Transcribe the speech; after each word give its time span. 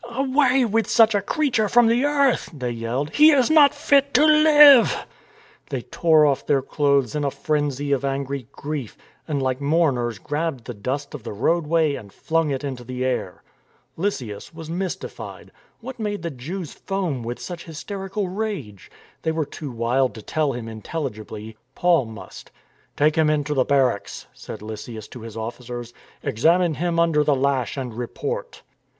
"Away 0.03 0.65
with 0.65 0.89
such 0.89 1.13
a 1.13 1.21
creature 1.21 1.69
from 1.69 1.85
the 1.85 2.05
earth!" 2.05 2.49
they 2.57 2.71
yelled." 2.71 3.11
He 3.13 3.29
is 3.29 3.51
not 3.51 3.71
fit 3.71 4.15
to 4.15 4.25
live." 4.25 5.05
They 5.69 5.83
tore 5.83 6.25
off 6.25 6.43
their 6.47 6.63
clothes 6.63 7.13
in 7.13 7.23
a 7.23 7.29
frenzy 7.29 7.91
of 7.91 8.03
angry 8.03 8.47
296 8.63 8.93
STORM 8.97 9.27
AND 9.27 9.35
STRESS 9.41 9.43
grief, 9.43 9.43
and 9.43 9.43
like 9.43 9.61
mourners 9.61 10.17
grabbed 10.17 10.65
the 10.65 10.73
dust 10.73 11.13
of 11.13 11.21
the 11.21 11.31
road 11.33 11.67
way 11.67 11.93
and 11.95 12.11
flung 12.11 12.49
it 12.49 12.63
into 12.63 12.83
the 12.83 13.05
air. 13.05 13.43
Lysias 13.95 14.51
was 14.51 14.71
mystified. 14.71 15.51
What 15.81 15.99
made 15.99 16.23
the 16.23 16.31
Jews 16.31 16.73
foam 16.73 17.21
with 17.21 17.37
such 17.39 17.65
hysterical 17.65 18.27
rage? 18.27 18.89
They 19.21 19.31
were 19.31 19.45
too 19.45 19.69
wild 19.69 20.15
to 20.15 20.23
tell 20.23 20.53
him 20.53 20.67
intelligibly. 20.67 21.57
Paul 21.75 22.05
must." 22.05 22.49
Take 22.97 23.15
him 23.15 23.29
into 23.29 23.53
the 23.53 23.65
barracks," 23.65 24.25
said 24.33 24.63
Lysias 24.63 25.07
to 25.09 25.19
his 25.21 25.37
officers." 25.37 25.93
Examine 26.23 26.73
him 26.73 26.99
under 26.99 27.23
the 27.23 27.35
lash 27.35 27.77
and 27.77 27.93
report." 27.93 28.63